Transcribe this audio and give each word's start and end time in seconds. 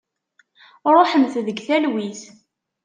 Ruḥemt 0.93 1.33
deg 1.47 1.57
talwit. 1.67 2.21